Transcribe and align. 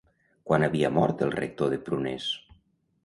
Quan 0.51 0.63
havia 0.67 0.89
mort 0.95 1.21
el 1.27 1.35
Rector 1.35 1.73
de 1.75 1.79
Prunés? 1.91 2.27